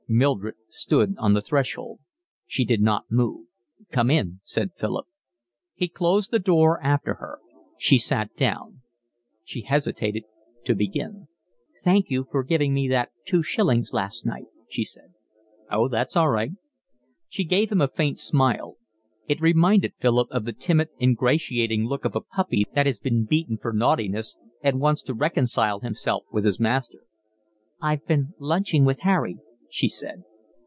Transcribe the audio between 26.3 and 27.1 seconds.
with his master.